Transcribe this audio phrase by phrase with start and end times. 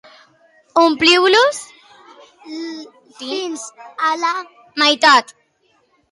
[0.83, 1.59] Ompliu-los
[3.17, 3.65] fins
[4.07, 4.31] a la
[4.83, 5.31] meitat.